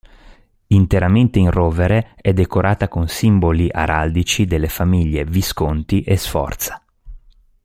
[0.69, 6.83] Interamente in rovere è decorata con i simboli araldici delle famiglie Visconti e Sforza.